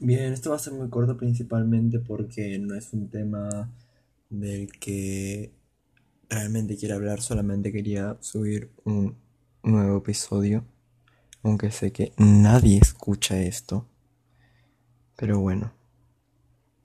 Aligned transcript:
Bien, 0.00 0.32
esto 0.32 0.50
va 0.50 0.56
a 0.56 0.60
ser 0.60 0.74
muy 0.74 0.88
corto 0.90 1.16
principalmente 1.16 1.98
porque 1.98 2.58
no 2.60 2.74
es 2.76 2.92
un 2.92 3.08
tema 3.08 3.68
del 4.30 4.70
que 4.78 5.52
realmente 6.28 6.76
quiero 6.76 6.94
hablar, 6.94 7.20
solamente 7.20 7.72
quería 7.72 8.16
subir 8.20 8.70
un 8.84 9.16
nuevo 9.64 9.98
episodio, 9.98 10.64
aunque 11.42 11.72
sé 11.72 11.90
que 11.92 12.12
nadie 12.16 12.78
escucha 12.78 13.40
esto. 13.40 13.86
Pero 15.16 15.40
bueno, 15.40 15.72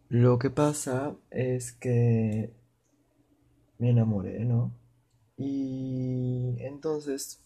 lo 0.09 0.39
que 0.39 0.49
pasa 0.49 1.15
es 1.29 1.71
que 1.73 2.51
me 3.77 3.91
enamoré, 3.91 4.43
¿no? 4.43 4.71
Y 5.37 6.55
entonces 6.61 7.42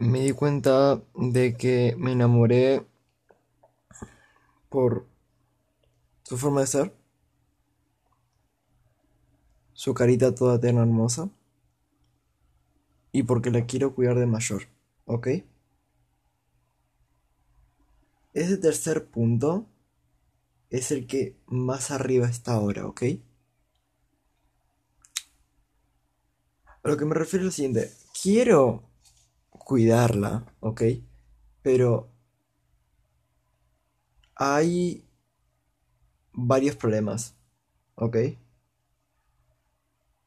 me 0.00 0.20
di 0.20 0.32
cuenta 0.32 1.02
de 1.14 1.54
que 1.56 1.94
me 1.98 2.12
enamoré 2.12 2.86
por 4.70 5.06
su 6.22 6.38
forma 6.38 6.62
de 6.62 6.66
ser, 6.66 6.96
su 9.74 9.92
carita 9.92 10.34
toda 10.34 10.58
tierna 10.58 10.80
hermosa, 10.80 11.28
y 13.12 13.24
porque 13.24 13.50
la 13.50 13.66
quiero 13.66 13.94
cuidar 13.94 14.18
de 14.18 14.26
mayor, 14.26 14.68
¿ok? 15.04 15.28
Ese 18.32 18.56
tercer 18.56 19.06
punto 19.10 19.66
es 20.70 20.92
el 20.92 21.06
que 21.06 21.36
más 21.46 21.90
arriba 21.90 22.26
está 22.26 22.54
ahora, 22.54 22.86
¿ok? 22.86 23.02
A 26.82 26.88
lo 26.88 26.96
que 26.96 27.04
me 27.04 27.14
refiero 27.14 27.44
es 27.44 27.46
lo 27.46 27.52
siguiente, 27.52 27.92
quiero 28.22 28.89
cuidarla, 29.70 30.52
¿ok? 30.58 30.82
Pero 31.62 32.10
hay 34.34 35.08
varios 36.32 36.74
problemas, 36.74 37.36
¿ok? 37.94 38.16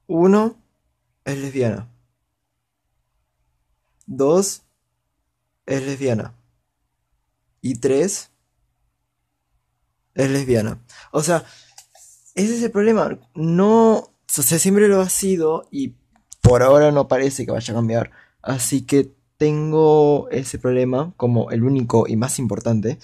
Uno, 0.08 0.56
es 1.26 1.38
lesbiana. 1.38 1.92
Dos, 4.06 4.64
es 5.66 5.86
lesbiana. 5.86 6.34
Y 7.60 7.76
tres, 7.82 8.32
es 10.14 10.30
lesbiana. 10.30 10.82
O 11.12 11.22
sea, 11.22 11.44
ese 12.34 12.56
es 12.56 12.64
el 12.64 12.72
problema. 12.72 13.20
No, 13.36 13.96
o 13.98 14.42
siempre 14.42 14.88
lo 14.88 15.02
ha 15.02 15.10
sido 15.10 15.68
y 15.70 15.96
por 16.40 16.64
ahora 16.64 16.94
no 16.94 17.10
parece 17.10 17.46
que 17.46 17.52
vaya 17.52 17.74
a 17.74 17.76
cambiar. 17.76 18.12
Así 18.42 18.86
que 18.86 19.22
tengo 19.38 20.30
ese 20.32 20.60
problema 20.60 21.14
como 21.18 21.52
el 21.52 21.64
único 21.64 22.08
y 22.08 22.16
más 22.16 22.40
importante 22.40 23.00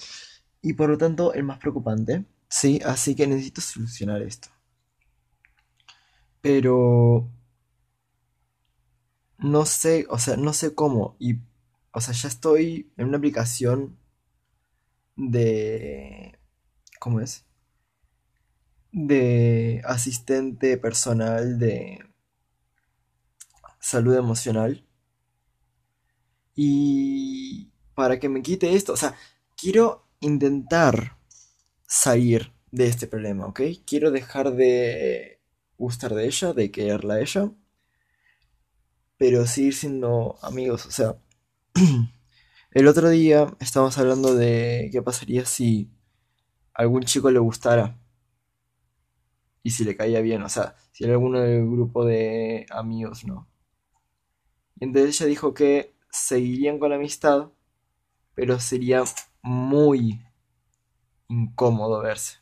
y 0.62 0.74
por 0.74 0.90
lo 0.90 0.98
tanto 0.98 1.32
el 1.34 1.44
más 1.44 1.58
preocupante, 1.58 2.24
¿sí? 2.48 2.80
Así 2.84 3.14
que 3.14 3.26
necesito 3.26 3.60
solucionar 3.60 4.22
esto. 4.22 4.48
Pero 6.42 7.28
no 9.38 9.64
sé, 9.66 10.06
o 10.10 10.18
sea, 10.18 10.36
no 10.36 10.52
sé 10.52 10.74
cómo 10.74 11.16
y 11.18 11.38
o 11.92 12.00
sea, 12.00 12.14
ya 12.14 12.28
estoy 12.28 12.92
en 12.96 13.08
una 13.08 13.18
aplicación 13.18 13.98
de 15.16 16.38
¿cómo 17.00 17.20
es? 17.20 17.44
de 18.92 19.82
asistente 19.84 20.76
personal 20.76 21.58
de 21.58 22.04
salud 23.80 24.16
emocional 24.16 24.84
y 26.62 27.72
para 27.94 28.20
que 28.20 28.28
me 28.28 28.42
quite 28.42 28.74
esto, 28.74 28.92
o 28.92 28.96
sea, 28.98 29.16
quiero 29.56 30.06
intentar 30.20 31.16
salir 31.86 32.52
de 32.70 32.86
este 32.86 33.06
problema, 33.06 33.46
¿ok? 33.46 33.62
Quiero 33.86 34.10
dejar 34.10 34.52
de 34.52 35.40
gustar 35.78 36.14
de 36.14 36.26
ella, 36.26 36.52
de 36.52 36.70
quererla 36.70 37.14
a 37.14 37.20
ella, 37.20 37.50
pero 39.16 39.46
seguir 39.46 39.74
siendo 39.74 40.38
amigos, 40.42 40.84
o 40.84 40.90
sea, 40.90 41.16
el 42.72 42.88
otro 42.88 43.08
día 43.08 43.56
estábamos 43.58 43.96
hablando 43.96 44.34
de 44.34 44.90
qué 44.92 45.00
pasaría 45.00 45.46
si 45.46 45.90
algún 46.74 47.04
chico 47.04 47.30
le 47.30 47.38
gustara 47.38 47.98
y 49.62 49.70
si 49.70 49.84
le 49.84 49.96
caía 49.96 50.20
bien, 50.20 50.42
o 50.42 50.48
sea, 50.50 50.76
si 50.92 51.04
era 51.04 51.14
alguno 51.14 51.40
del 51.40 51.64
grupo 51.64 52.04
de 52.04 52.66
amigos, 52.68 53.24
¿no? 53.24 53.48
Y 54.78 54.84
entonces 54.84 55.18
ella 55.18 55.26
dijo 55.26 55.54
que 55.54 55.98
seguirían 56.10 56.78
con 56.78 56.90
la 56.90 56.96
amistad, 56.96 57.50
pero 58.34 58.60
sería 58.60 59.04
muy 59.42 60.24
incómodo 61.28 62.00
verse. 62.00 62.38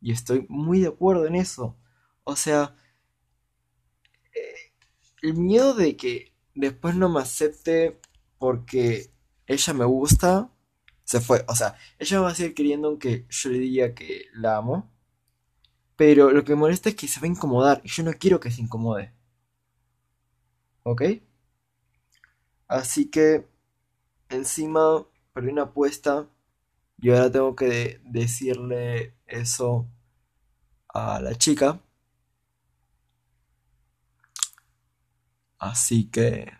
Y 0.00 0.12
estoy 0.12 0.46
muy 0.48 0.80
de 0.80 0.88
acuerdo 0.88 1.26
en 1.26 1.36
eso. 1.36 1.76
O 2.24 2.36
sea, 2.36 2.76
eh, 4.34 4.72
el 5.22 5.34
miedo 5.34 5.74
de 5.74 5.96
que 5.96 6.32
después 6.54 6.94
no 6.94 7.08
me 7.08 7.20
acepte 7.20 8.00
porque 8.38 9.10
ella 9.46 9.72
me 9.74 9.84
gusta, 9.84 10.50
se 11.04 11.20
fue. 11.20 11.44
O 11.48 11.54
sea, 11.54 11.76
ella 11.98 12.20
va 12.20 12.30
a 12.30 12.34
seguir 12.34 12.54
queriendo 12.54 12.88
aunque 12.88 13.26
yo 13.30 13.50
le 13.50 13.58
diga 13.58 13.94
que 13.94 14.26
la 14.34 14.56
amo. 14.56 14.90
Pero 15.96 16.30
lo 16.30 16.44
que 16.44 16.54
me 16.54 16.60
molesta 16.60 16.88
es 16.90 16.94
que 16.96 17.08
se 17.08 17.20
va 17.20 17.26
a 17.26 17.30
incomodar 17.30 17.80
y 17.84 17.88
yo 17.88 18.02
no 18.02 18.12
quiero 18.14 18.40
que 18.40 18.50
se 18.50 18.60
incomode. 18.62 19.12
¿Ok? 20.84 21.02
Así 22.68 23.10
que 23.10 23.46
encima 24.28 25.06
perdí 25.32 25.50
una 25.50 25.62
apuesta 25.64 26.28
y 26.98 27.10
ahora 27.10 27.30
tengo 27.30 27.56
que 27.56 28.00
decirle 28.04 29.14
eso 29.26 29.88
a 30.88 31.20
la 31.20 31.34
chica. 31.34 31.80
Así 35.58 36.10
que 36.10 36.52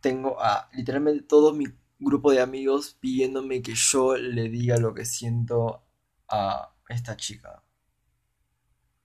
tengo 0.00 0.40
a 0.40 0.68
literalmente 0.72 1.22
todo 1.24 1.52
mi 1.52 1.66
grupo 1.98 2.30
de 2.30 2.40
amigos 2.40 2.96
pidiéndome 3.00 3.62
que 3.62 3.74
yo 3.74 4.16
le 4.16 4.48
diga 4.50 4.76
lo 4.76 4.94
que 4.94 5.04
siento 5.04 5.82
a 6.28 6.74
esta 6.88 7.16
chica. 7.16 7.62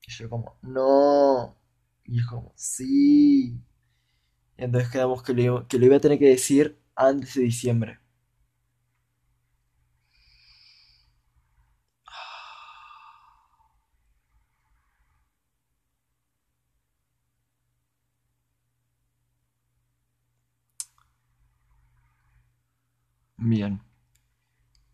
Y 0.05 0.11
yo 0.11 0.29
como, 0.29 0.57
no. 0.61 1.58
Y 2.09 2.19
es 2.19 2.25
como, 2.25 2.51
sí. 2.57 3.57
Entonces 4.57 4.91
quedamos 4.91 5.23
que 5.23 5.33
lo, 5.33 5.67
que 5.67 5.79
lo 5.79 5.87
iba 5.87 5.97
a 5.97 5.99
tener 6.01 6.19
que 6.19 6.29
decir 6.29 6.79
antes 6.95 7.33
de 7.35 7.43
diciembre. 7.43 7.99
Bien. 23.39 23.81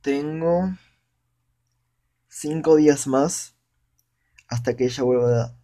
Tengo 0.01 0.53
cinco 2.29 2.75
días 2.75 3.07
más 3.07 3.55
hasta 4.47 4.75
que 4.77 4.85
ella 4.85 5.03
vuelva 5.03 5.57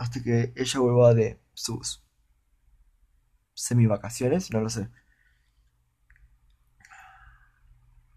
hasta 0.00 0.22
que 0.22 0.54
ella 0.56 0.80
vuelva 0.80 1.12
de 1.12 1.38
sus 1.52 2.02
semi 3.52 3.84
vacaciones, 3.84 4.50
no 4.50 4.62
lo 4.62 4.70
sé. 4.70 4.88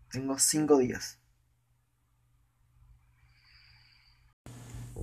Tengo 0.10 0.40
cinco 0.40 0.78
días. 0.78 1.20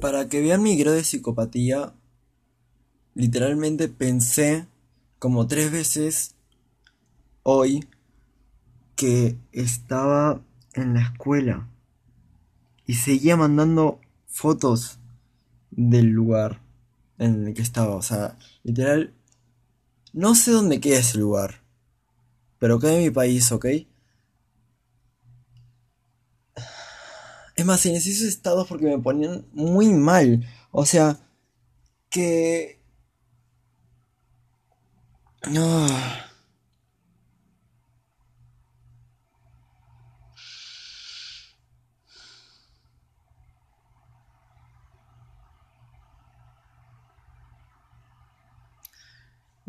Para 0.01 0.31
que 0.31 0.41
vean 0.41 0.63
mi 0.63 0.79
grado 0.79 0.97
de 0.97 1.05
psicopatía, 1.05 1.93
literalmente 3.13 3.89
pensé 3.89 4.67
como 5.19 5.47
tres 5.47 5.71
veces 5.71 6.35
hoy 7.43 7.87
que 8.97 9.37
estaba 9.53 10.41
en 10.73 10.95
la 10.95 11.03
escuela 11.03 11.69
y 12.87 12.95
seguía 12.95 13.37
mandando 13.37 14.01
fotos 14.29 14.99
del 15.71 16.07
lugar 16.07 16.70
en 17.21 17.47
el 17.49 17.55
que 17.55 17.63
estaba. 17.63 17.95
O 17.95 18.03
sea, 18.03 18.37
literal, 18.65 19.15
no 20.13 20.35
sé 20.35 20.51
dónde 20.51 20.81
queda 20.81 20.99
ese 20.99 21.19
lugar, 21.19 21.63
pero 22.59 22.81
queda 22.81 22.95
en 22.95 23.05
mi 23.05 23.11
país, 23.11 23.53
¿ok? 23.53 23.67
Es 27.57 27.67
más, 27.67 27.85
en 27.87 27.95
esos 27.95 28.23
estados 28.23 28.67
porque 28.67 28.87
me 28.87 28.99
ponían 28.99 29.47
muy 29.53 29.93
mal. 29.93 30.47
O 30.73 30.87
sea, 30.87 31.21
que... 32.09 32.81
No. 35.51 35.87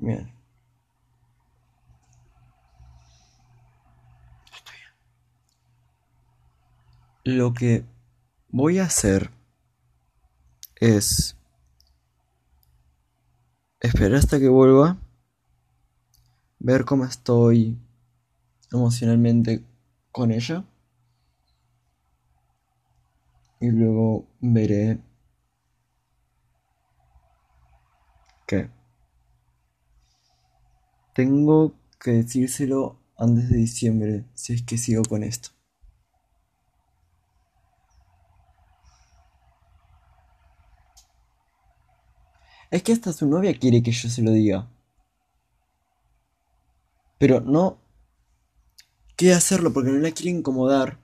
Bien. 0.01 0.33
Lo 7.24 7.53
que 7.53 7.86
voy 8.50 8.80
a 8.80 8.86
hacer 8.86 9.30
es 10.77 11.38
esperar 13.80 14.15
hasta 14.15 14.39
que 14.39 14.50
vuelva, 14.50 14.98
ver 16.57 16.83
cómo 16.83 17.06
estoy 17.06 17.77
emocionalmente 18.71 19.63
con 20.12 20.31
ella 20.31 20.65
y 23.59 23.69
luego 23.69 24.25
veré 24.39 25.00
qué 28.47 28.81
tengo 31.13 31.75
que 31.99 32.11
decírselo 32.11 32.99
antes 33.17 33.49
de 33.49 33.57
diciembre 33.57 34.25
si 34.33 34.53
es 34.53 34.63
que 34.63 34.77
sigo 34.77 35.03
con 35.03 35.23
esto. 35.23 35.49
Es 42.71 42.83
que 42.83 42.93
hasta 42.93 43.11
su 43.11 43.27
novia 43.27 43.57
quiere 43.59 43.83
que 43.83 43.91
yo 43.91 44.09
se 44.09 44.21
lo 44.21 44.31
diga. 44.31 44.69
Pero 47.19 47.41
no 47.41 47.77
quiere 49.15 49.35
hacerlo 49.35 49.71
porque 49.71 49.91
no 49.91 49.99
la 49.99 50.11
quiere 50.11 50.31
incomodar. 50.31 50.97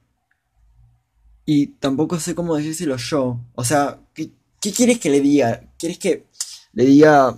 Y 1.45 1.67
tampoco 1.67 2.19
sé 2.19 2.33
cómo 2.33 2.55
decírselo 2.55 2.97
yo. 2.97 3.39
O 3.53 3.63
sea, 3.63 3.99
¿qué, 4.13 4.31
qué 4.59 4.71
quieres 4.71 4.99
que 4.99 5.09
le 5.09 5.21
diga? 5.21 5.61
¿Quieres 5.77 5.99
que 5.99 6.25
le 6.73 6.85
diga... 6.85 7.37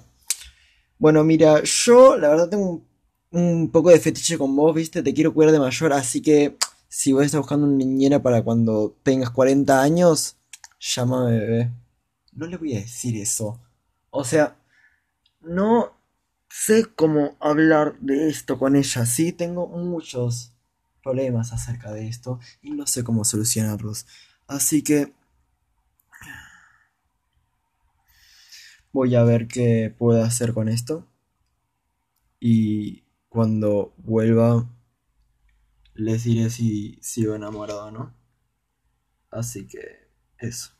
Bueno, 0.99 1.23
mira, 1.23 1.63
yo 1.63 2.17
la 2.17 2.29
verdad 2.29 2.49
tengo 2.49 2.69
un, 2.69 2.87
un 3.31 3.71
poco 3.71 3.89
de 3.89 3.99
fetiche 3.99 4.37
con 4.37 4.55
vos, 4.55 4.75
¿viste? 4.75 5.01
Te 5.01 5.13
quiero 5.13 5.33
cuidar 5.33 5.51
de 5.51 5.59
mayor, 5.59 5.93
así 5.93 6.21
que 6.21 6.57
si 6.89 7.13
vos 7.13 7.23
estás 7.23 7.39
buscando 7.39 7.65
una 7.67 7.77
niñera 7.77 8.21
para 8.21 8.43
cuando 8.43 8.95
tengas 9.03 9.29
40 9.29 9.81
años, 9.81 10.35
llámame 10.79 11.39
bebé. 11.39 11.71
No 12.33 12.47
le 12.47 12.57
voy 12.57 12.75
a 12.75 12.79
decir 12.79 13.15
eso. 13.15 13.59
O 14.09 14.23
sea, 14.23 14.57
no 15.41 15.93
sé 16.49 16.85
cómo 16.95 17.37
hablar 17.39 17.97
de 17.99 18.27
esto 18.27 18.57
con 18.59 18.75
ella, 18.75 19.05
sí, 19.05 19.31
tengo 19.31 19.67
muchos 19.67 20.51
problemas 21.03 21.53
acerca 21.53 21.93
de 21.93 22.07
esto 22.07 22.39
y 22.61 22.71
no 22.71 22.87
sé 22.87 23.03
cómo 23.03 23.23
solucionarlos. 23.23 24.05
Así 24.47 24.83
que 24.83 25.13
voy 28.91 29.15
a 29.15 29.23
ver 29.23 29.47
qué 29.47 29.93
puedo 29.97 30.23
hacer 30.23 30.53
con 30.53 30.69
esto 30.69 31.07
y 32.39 33.03
cuando 33.29 33.93
vuelva 33.97 34.67
les 35.93 36.23
diré 36.23 36.49
si 36.49 36.97
sigo 37.01 37.35
enamorado 37.35 37.87
o 37.87 37.91
no. 37.91 38.13
Así 39.31 39.67
que 39.67 40.09
eso. 40.37 40.78